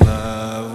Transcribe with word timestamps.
love. 0.00 0.71